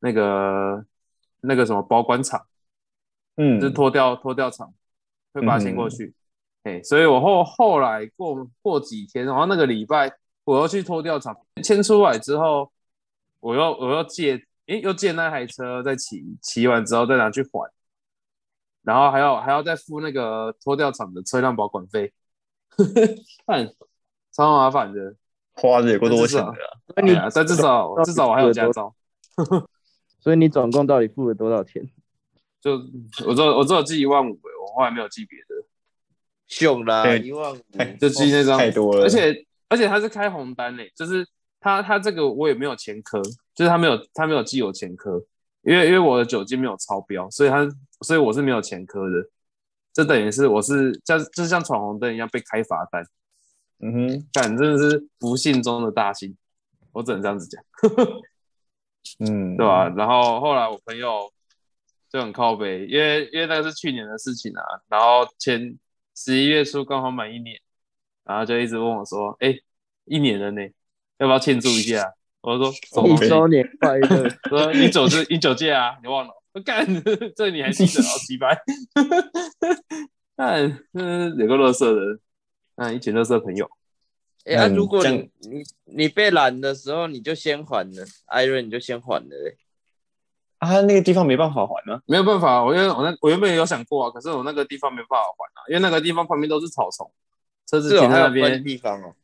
[0.00, 0.82] 那个
[1.42, 2.42] 那个什么保管厂。
[3.36, 4.74] 嗯，就是脱掉脱掉厂，
[5.32, 6.12] 会把它牵过去。
[6.64, 10.12] 哎、所以我后后来过过几天，然后那个礼拜
[10.48, 12.72] 我要去拖吊厂，牵出来之后，
[13.40, 17.70] 我又我又借，诶、又借那台车再骑，骑完之后再拿去还，
[18.82, 22.14] 然后还要还要再付那个拖吊厂的车辆保管费，
[23.46, 23.70] 看
[24.32, 25.16] 超麻烦的。
[25.52, 26.54] 花的也够多钱的啊。
[26.96, 28.94] 那你对啊，但至少至少我还有驾照，
[30.18, 31.86] 所以你总共到底付了多少钱？
[32.62, 32.72] 就
[33.26, 35.66] 我只有我只有记一万五，我后来没有记别的。
[36.46, 37.58] 凶啦对一万五，
[38.00, 41.26] 就记那张，太多了而且而且他是开红单嘞，就是
[41.60, 43.20] 他他这个我也没有前科，
[43.54, 45.22] 就是他没有他没有记我前科，
[45.62, 47.68] 因为因为我的酒精没有超标，所以他
[48.02, 49.28] 所以我是没有前科的，
[49.92, 53.04] 这等于是我是像就是像闯红灯一样被开罚单，
[53.80, 56.36] 嗯哼，反正是不幸中的大幸，
[56.92, 57.62] 我只能这样子讲，
[59.20, 59.88] 嗯， 对吧？
[59.96, 61.30] 然后后来我朋友
[62.10, 65.76] 就很靠北，因为因为那个是去年的事情啊，然后前
[66.14, 67.60] 十一月初刚好满一年，
[68.28, 69.58] 然后就一直问我说：“哎、
[70.04, 70.60] 一年了呢，
[71.16, 72.12] 要不要庆祝一下？”
[72.42, 76.32] 我就说：“怎么一周年快乐， 我说一九是一九届啊，你忘了？
[76.52, 76.86] 我干，
[77.34, 78.02] 这你还记得？
[78.02, 78.56] 好鸡掰！
[80.36, 82.20] 干，嗯，有个乐色的，
[82.76, 83.68] 嗯，一群乐色朋友。
[84.44, 89.56] 哎、啊，嗯如果你你你被拦的时候，你就先还了，艾瑞你就先还了嘞。
[90.58, 92.02] 啊，那个地方没办法还吗？
[92.06, 97.10] 没有办法，我因为我那我原本也有想过啊，可是我那个地方没办法还啊，因为那个地方旁边都是草丛，
[97.68, 99.14] 车子停在那边，地方哦。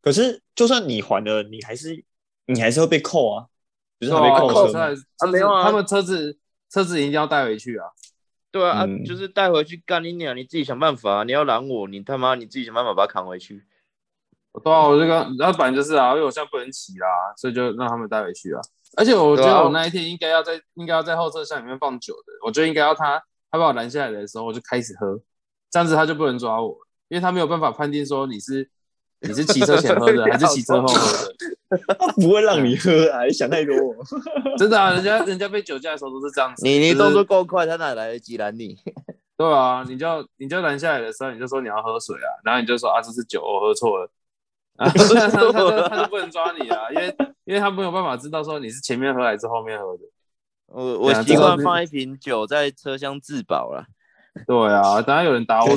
[0.00, 2.04] 可是就算你还了，你还是
[2.46, 3.46] 你还是会被扣啊，
[3.98, 4.84] 不是被扣扣车车吗？
[4.86, 6.38] 还是车子没有啊他们车子
[6.70, 7.86] 车子一定要带回去啊。
[8.50, 11.24] 对啊，嗯啊，就是带回去干你娘，你自己想办法、啊。
[11.24, 13.62] 你要拦我，你他妈你自己想办法把它扛回去。
[14.64, 18.60] 对啊，我这个那反正就是啊，因为我现在不能骑啦，所以就让他们带回去啊。
[18.96, 25.20] 而且我觉得我那一天应该要在应该要在后车厢里面放酒的，我就应该要他他把我拦下来的时候我就开始喝，
[25.70, 26.76] 这样子他就不能抓我，
[27.10, 28.70] 因为他没有办法判定说你是
[29.20, 31.34] 你是骑车前喝的还是骑车后喝的，
[31.98, 33.74] 他不会让你喝啊，你想太多。
[34.56, 38.78] 真的啊，人家人家被酒驾的时候都是这样子，你你动作够快，他哪来得及拦你？
[39.36, 44.10] 对啊，你就你就拦下来的时候，你就说你要喝水啊，然后你就说啊这是酒，我喝错了，
[44.76, 50.04] 啊他他他就他就不能抓你啊，因为因为他没有办法知道说你是前面喝还是后面喝的。
[50.66, 53.86] 我我习惯放一瓶酒在车厢自保啦。
[54.46, 55.76] 对啊，等下有人打我？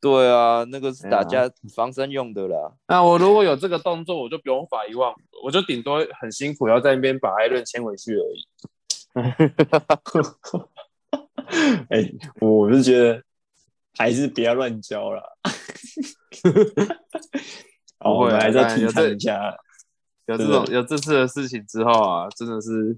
[0.00, 2.72] 对啊，那个是打哎架防身用的啦。
[2.88, 8.44] 那我如果有这个动作，我就不用罚一万五，我就顶多很辛苦要在那边把艾伦牵回去而已。
[11.88, 13.22] 哎、我是觉得
[13.96, 15.22] 还是不要乱教啦。
[18.00, 19.56] 好，不会啊我们还是要提倡一下。
[20.26, 22.96] 有这种有这次的事情之后啊，真的是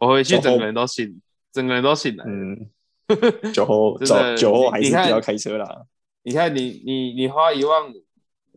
[0.00, 1.20] 我回去整个人都醒，
[1.52, 2.30] 整个人都醒来了。
[2.30, 2.70] 嗯，
[3.54, 5.84] 酒后酒酒后还是不要开车啦。
[6.22, 8.04] 你看你你你花一万五，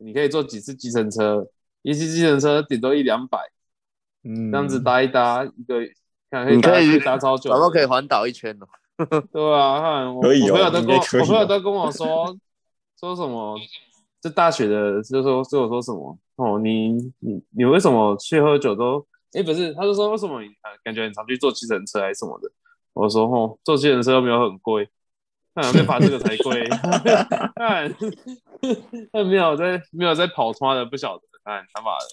[0.01, 1.47] 你可以坐几次计程车？
[1.81, 3.39] 一次计程车顶多一两百，
[4.23, 5.79] 嗯，这样子搭一搭一个，
[6.29, 7.55] 看可以搭你可以搭超久的。
[7.55, 8.67] 宝宝可以环岛一圈哦。
[9.31, 12.37] 对啊，看我可以哦我朋友都跟我朋友都跟我说
[12.99, 13.57] 说什么，
[14.19, 22.51] 这大学的就说就我说什么哦，你你你为什么去喝酒都哎不是，他就说为什么你呃感觉很常去坐计程车还是什么的？
[22.99, 24.89] 我说哦，坐计程车又没有很贵，
[25.55, 26.67] 看被罚这个才贵，
[27.55, 27.95] 看
[29.13, 32.05] 那没有在没有在跑脱的不晓得，看他妈的，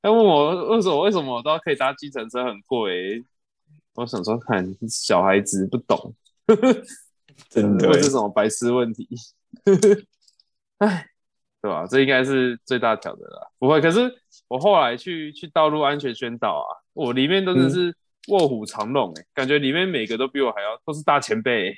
[0.00, 3.22] 他问我为什么为什么我都可以搭计程车很贵？
[3.94, 6.14] 我想说，看小孩子不懂，
[7.50, 9.06] 真的是什么白痴问题，
[10.78, 11.06] 哎，
[11.60, 11.86] 对吧？
[11.86, 13.48] 这应该是最大条的啦。
[13.58, 14.10] 不会，可是
[14.48, 17.94] 我后来去去道路安全宣导啊，我里面真的是
[18.28, 21.74] 卧虎藏龙哎、感觉里面每个都比我还要都是大前辈、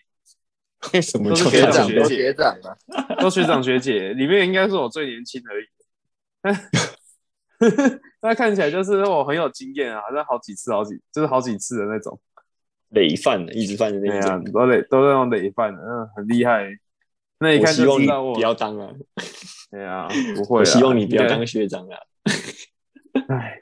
[0.92, 5.66] 欸， 什么都学长学姐长都学长啊，都学长学姐，里面应该是我最年轻而已。
[8.20, 12.20] 那看起来就是我很有经验啊，好像好几次、好几就是好几次的那种。
[12.94, 16.68] 累犯的，一直犯的对啊那种。，都累都那种累犯的，嗯，很厉害。
[17.38, 18.92] 那一看我希望你就知道我不要当啊，
[19.72, 21.96] 对啊，不会希望你不要当学长啊。
[23.28, 23.62] 唉，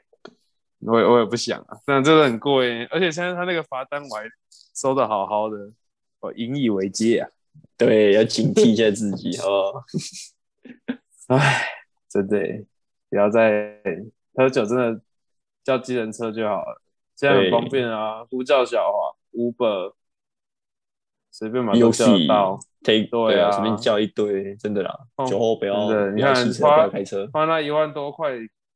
[0.81, 4.23] 我也我也不想啊，但真的很贵，而且现在他那个罚单我还
[4.75, 5.71] 收的好好的，
[6.19, 7.29] 我引以为戒啊。
[7.77, 9.83] 对，要警惕一下自己哦。
[11.27, 11.67] 唉，
[12.09, 12.37] 真的
[13.09, 13.79] 不要再
[14.35, 15.01] 喝酒，真的
[15.63, 16.81] 叫计程车就好了，
[17.15, 19.93] 现在很方便啊，呼叫小黄、Uber，
[21.31, 22.59] 随便嘛都游叫到。
[22.83, 24.99] take 对啊随便叫一堆，真的啦。
[25.15, 27.29] 哦酒后不要真的不你看花要开车。
[27.31, 28.31] 花那一万多块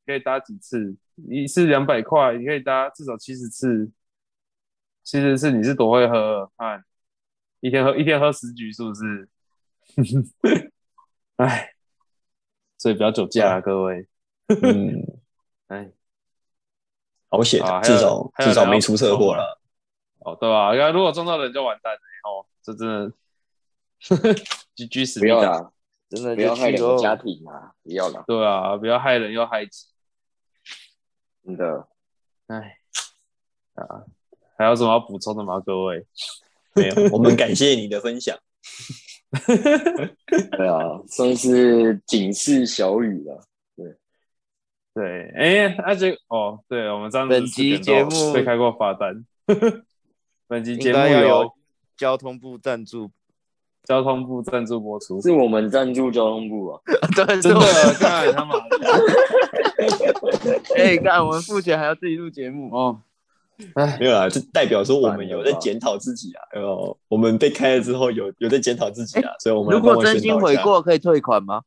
[0.06, 0.96] 可以搭几次？
[1.28, 3.90] 一次两百块，你可以搭至少七十次。
[5.02, 6.50] 七十次你是多会喝？
[6.56, 6.84] 看
[7.60, 9.28] 一天喝一天喝十局是不是？
[11.36, 11.74] 哎，
[12.78, 14.06] 所以不要酒驾啊，各位。
[14.48, 15.20] 嗯，
[15.68, 15.90] 哎，
[17.28, 19.60] 好险啊，至少至少没出车祸了。
[20.20, 20.90] 哦，对吧、啊？
[20.90, 23.12] 如果撞到人就完蛋了哦，这真的
[24.74, 25.26] 居居死不。
[25.26, 25.72] 要啦，
[26.10, 26.54] 真的不要。
[26.54, 27.72] 害两个家庭啊！
[27.82, 29.86] 不要啦，对啊，不要害人又害己。
[31.46, 31.86] 真的。
[32.48, 32.78] 哎，
[33.74, 34.02] 啊，
[34.58, 35.60] 还有什么要补充的吗？
[35.64, 36.04] 各位？
[36.74, 38.36] 没有， 我们感谢你的分享。
[40.58, 43.44] 对啊， 算是警示小雨了。
[43.76, 43.94] 对，
[44.92, 49.24] 对哎，那就哦，对，我们上次本集四点都节目被开过罚单。
[50.48, 51.52] 本集节目由
[51.96, 53.12] 交通部赞助。
[53.84, 55.22] 交通部赞助播出。
[55.22, 56.80] 是我们赞助交通部啊，
[57.14, 57.60] 对，真的
[58.00, 58.76] 看他妈的
[60.76, 62.74] 哎，看我们付钱还要自己录节目。
[62.74, 63.00] 哦，
[63.74, 66.42] 哎，没有啦，这代表说我们有在检讨自己啊。
[66.52, 71.62] 呃，我们被开了之后有有在检讨自己啊，所以我们如果真心悔过，可以退款吗？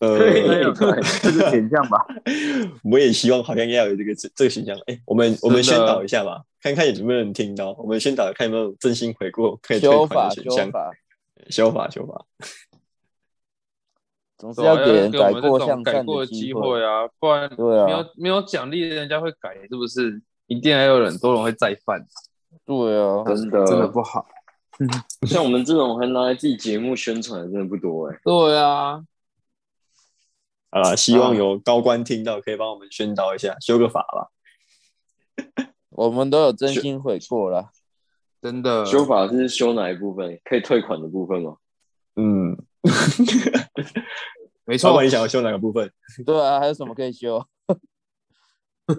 [0.00, 0.42] 呃，对
[0.74, 2.04] 这个选项吧。
[2.84, 4.76] 我也希望好像要有这个这这个选项。
[4.86, 7.72] 哎，我们我们宣导一下吧，看看有没有人听到。
[7.78, 10.66] 我们宣导看有没有真心悔过可以退，款的选项。
[10.66, 10.90] 修法，
[11.50, 12.24] 修法，修法。
[14.36, 20.22] 总是要给人改过向善改过的机机会啊，不然对啊没有没有奖励，人家会改，是不是？
[20.46, 22.04] 一定还有很多人会再犯，
[22.66, 24.26] 对啊，真的真的不好。
[25.26, 29.02] 像我们这种还拿来自己节目宣传的，真的不多哎、对啊，
[30.70, 34.30] 好啦，希望有高官听到，可以帮我们宣导一下，修个法吧。
[35.90, 37.70] 我们都有真心悔过了。
[38.42, 40.38] 真的修法是修哪一部分？
[40.44, 41.56] 可以退款的部分吗？
[42.16, 42.58] 嗯，
[44.64, 45.04] 没错老板，。
[45.06, 45.90] 你想要修哪个部分？
[46.24, 47.44] 对啊，还有什么可以修？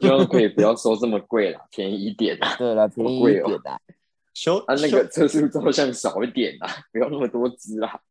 [0.01, 2.55] 希望可以不要收这么贵啦， 便宜一点啦。
[2.57, 3.81] 对了，便宜一贵哦点的。
[4.33, 8.01] 修啊，那修个测速照相少一点啦， 不要那么多支啦。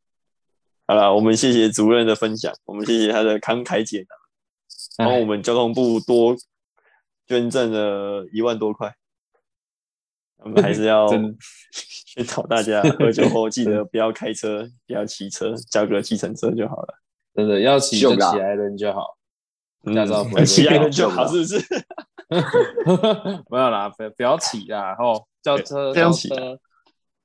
[0.87, 6.37] 好了，我们谢谢主任的分享，我们谢谢他的慷慨解囊，帮我们交通部多
[7.27, 8.95] 捐赠了一万多块。
[10.39, 11.37] 我们还是要真
[12.15, 16.95] 宣导大家，喝酒后记得不要开车，不要骑车，叫个计程车就好了。
[17.35, 19.17] 真的要骑就骑来人就好，
[19.85, 21.59] 嗯驾照 不会骑被来就好，是不是？
[23.51, 26.59] 没有啦，不不要骑啦，吼，叫车叫车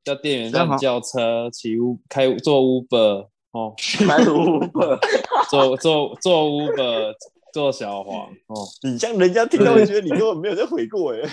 [0.04, 5.00] 叫店员让你叫车，骑 U 开坐 Uber 哦，开 Uber，
[5.52, 7.14] 坐坐坐 Uber
[7.54, 11.20] 坐小黄哦，你这样人家听到会觉得你根本没有在悔过哎。
[11.20, 11.24] 哦，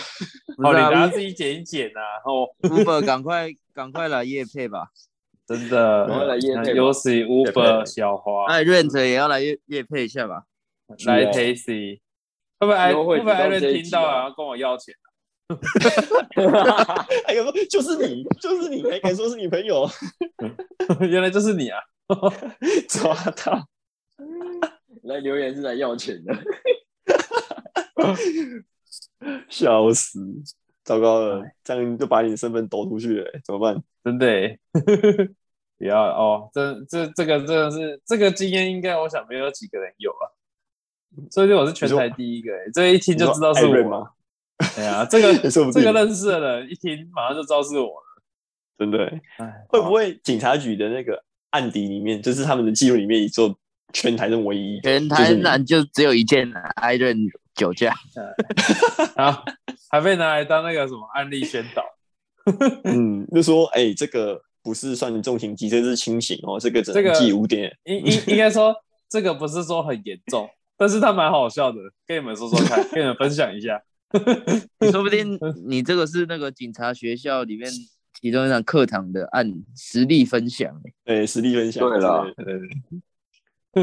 [0.59, 4.89] 你不是啊大家自己剪一剪呐，哦，，Uber 赶快赶快来夜配吧，
[5.47, 10.45] 真的，赶快来业配吧尤其 Uber 小黄哎，Rent 也要来夜夜配一下吧。
[11.05, 11.99] 来 Tasty，
[12.61, 14.95] 会不会艾会不会艾伦听到然后跟我要钱？
[17.27, 19.89] 还有说就是你，就是你，还敢说是你朋友？
[21.09, 21.79] 原来就是你啊！
[22.89, 23.15] 抓
[23.45, 23.67] 到！
[25.07, 26.35] 来留言是来要钱的。
[29.49, 30.21] 笑死！
[30.85, 33.83] 糟糕了，这样就把你的身份抖出去了，怎么办？
[34.05, 34.59] 真的耶，
[35.79, 40.31] 不要哦，这这这个真的是这个经验，应该我想没有几个人有啊。
[41.31, 44.13] 所以我是全台第一个耶，这一听就知道是我。
[44.77, 48.23] 对啊，这个这个认识的人一听马上就知道是我了。
[48.79, 48.99] 真的，
[49.39, 53.49] 哎，会不会警察局的那个案底里面，就是他们的记录里面，只有
[53.93, 57.95] 全台是唯一全台南就只有一件 Iron 酒驾，
[59.17, 59.43] 啊，
[59.91, 61.83] 还被拿来当那个什么案例宣导？
[62.85, 67.75] 嗯，就说哎、这个不是算重刑机，这是轻刑哦，这个只这个能记五点。
[67.85, 68.75] 应应应该说
[69.09, 73.83] 这个不是说很严重， 但是它蛮好笑的，跟你们说说看，跟你们分享一下。
[74.93, 77.69] 说不定你这个是那个警察学校里面
[78.21, 80.95] 其中一堂课堂的按实例分享、欸。
[81.05, 81.89] 对，实力分享。
[81.89, 83.01] 对了对对对，刚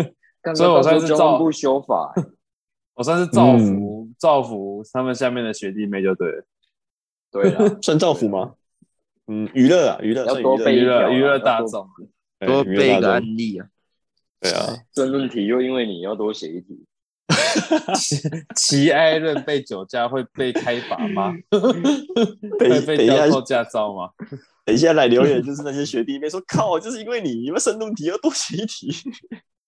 [0.56, 2.14] 所以我算是照交通部修法，
[2.96, 6.46] 我算是造福、造福他们下面的学弟妹就对了，
[7.32, 8.56] 对啊， 算造福吗？
[9.28, 11.88] 嗯，娱乐啊，娱乐要算娱乐多备一条啊娱乐娱乐大众。
[12.39, 13.68] 对多娱乐大众背一个案例啊！
[14.41, 16.86] 对啊，争论题又因为你要多写一题，
[17.96, 18.18] 骑
[18.54, 21.34] 骑艾伦被酒驾会被开罚吗？
[22.60, 24.10] 等会被吊扣驾照吗？
[24.66, 28.94] 等一下来留言就是那些学弟妹说靠，就是因为你，你们申论题要多写一题。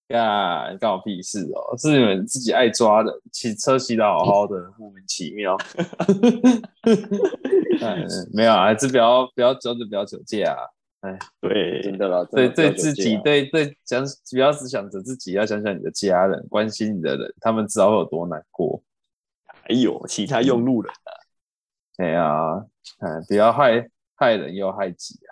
[0.08, 1.76] 呀，干我屁事哦！
[1.76, 5.56] 是你们自己爱抓的，骑车骑的好好的，莫名其妙。
[7.80, 10.62] 嗯， 没有啊，还是不要不要真的不要酒驾啊！
[11.00, 18.82] 哎对，真的啦，对对自己对对想不要只想着自己，要想想你的家人，关心你的人，他们知道会有多难过。
[19.46, 21.10] 还有其他用路人啊，
[21.98, 22.64] 哎呀，
[23.00, 25.30] 嗯，不要害害人又害己啊，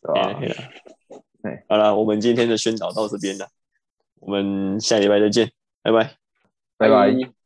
[0.00, 0.40] 对吧？
[0.40, 0.68] 对啊
[1.42, 3.46] 对好了，我们今天的宣导到这边了，
[4.20, 5.50] 我们下礼拜再见，
[5.82, 6.16] 拜拜。
[6.76, 7.39] 拜拜。